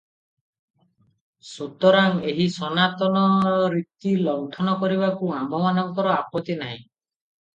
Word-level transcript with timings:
ସୁତରାଂ, 1.49 2.15
ଏହି 2.31 2.47
ସନାତନ 2.55 3.21
ରୀତି 3.75 4.15
ଲଙ୍ଘନ 4.29 4.73
କରିବାକୁ 4.85 5.29
ଆମ୍ଭମାନଙ୍କର 5.41 6.15
ଆପତ୍ତି 6.17 6.57
ନାହିଁ। 6.63 6.81